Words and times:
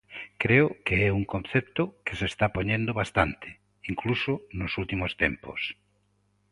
Creo 0.43 0.67
que 0.85 0.95
é 1.07 1.09
un 1.19 1.25
concepto 1.33 1.83
que 2.05 2.17
se 2.19 2.25
está 2.31 2.45
poñendo 2.55 2.91
bastante, 3.01 3.47
incluso 3.91 4.31
nos 4.59 4.71
últimos 4.81 5.11
tempos. 5.23 5.61